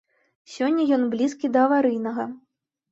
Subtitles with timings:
[0.53, 2.31] Сёння ён блізкі да аварыйнага.